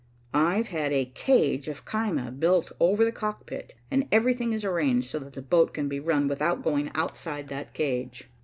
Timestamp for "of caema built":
1.67-2.71